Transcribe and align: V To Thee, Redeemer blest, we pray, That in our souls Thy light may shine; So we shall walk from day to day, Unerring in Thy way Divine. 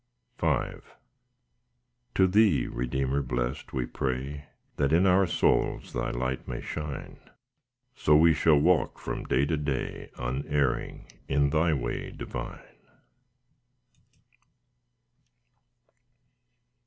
V 0.39 0.47
To 2.15 2.25
Thee, 2.25 2.65
Redeemer 2.65 3.21
blest, 3.21 3.71
we 3.71 3.85
pray, 3.85 4.45
That 4.77 4.91
in 4.91 5.05
our 5.05 5.27
souls 5.27 5.93
Thy 5.93 6.09
light 6.09 6.47
may 6.47 6.59
shine; 6.59 7.19
So 7.95 8.15
we 8.15 8.33
shall 8.33 8.59
walk 8.59 8.97
from 8.97 9.25
day 9.25 9.45
to 9.45 9.57
day, 9.57 10.09
Unerring 10.17 11.05
in 11.27 11.51
Thy 11.51 11.73
way 11.75 12.09
Divine. 12.09 12.65